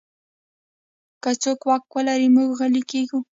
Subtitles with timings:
[1.23, 3.19] که څوک واک ولري، موږ غلی کېږو.